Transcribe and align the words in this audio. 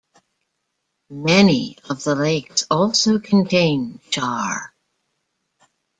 Many 1.11 1.77
of 1.87 2.03
the 2.03 2.15
lakes 2.15 2.65
also 2.71 3.19
contain 3.19 3.99
char. 4.09 4.73